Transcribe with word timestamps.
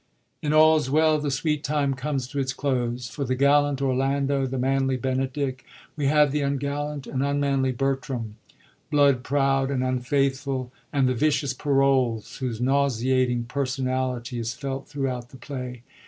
In 0.41 0.51
AlVa 0.51 0.89
Well 0.89 1.19
the 1.19 1.29
sweet 1.29 1.63
time 1.63 1.93
comes 1.93 2.25
to 2.29 2.39
its 2.39 2.53
close; 2.53 3.07
for 3.07 3.23
the 3.23 3.35
gallant 3.35 3.83
Orlando, 3.83 4.47
the 4.47 4.57
manly 4.57 4.97
Benedick, 4.97 5.63
we 5.95 6.07
have 6.07 6.31
the 6.31 6.41
ungallant 6.41 7.05
and 7.05 7.21
unmanly 7.23 7.71
Bertram, 7.71 8.37
blood 8.89 9.21
proud 9.23 9.69
and 9.69 9.83
un 9.83 9.99
faithfiil, 9.99 10.71
and 10.91 11.07
the 11.07 11.13
vicious 11.13 11.53
Parolles, 11.53 12.37
whose 12.39 12.59
nauseating 12.59 13.43
personality 13.43 14.39
is 14.39 14.55
felt 14.55 14.87
throughout 14.87 15.29
the 15.29 15.37
play. 15.37 15.83